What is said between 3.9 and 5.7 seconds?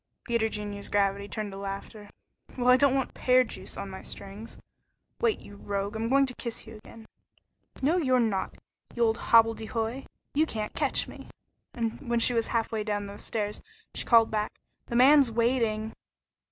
my strings. Wait, you